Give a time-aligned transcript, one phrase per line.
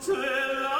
[0.00, 0.77] ce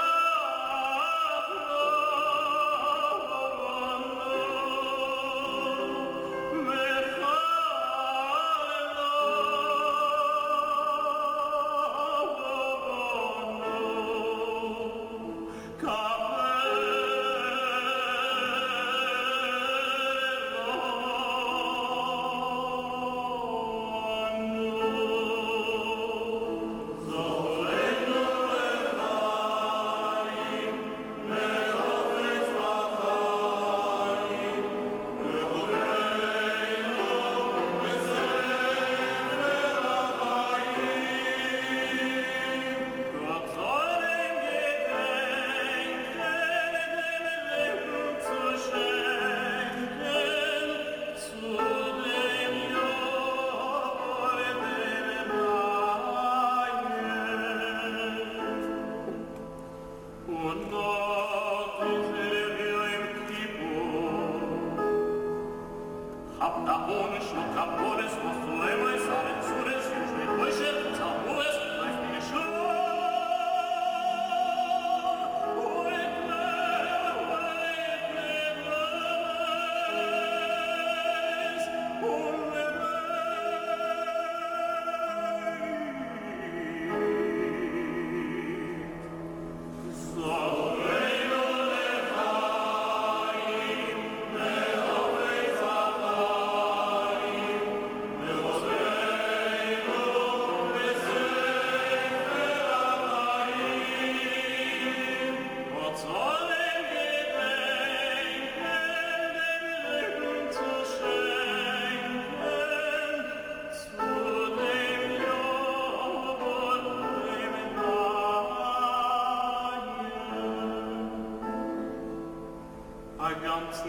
[123.71, 123.85] Ave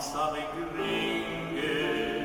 [0.00, 2.17] Sancte